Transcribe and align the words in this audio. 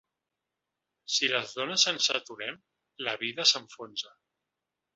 Si 1.15 1.29
les 1.33 1.53
dones 1.59 1.85
ens 1.93 2.09
aturem, 2.21 2.59
la 3.09 3.15
vida 3.27 3.49
s’enfonsa! 3.53 4.19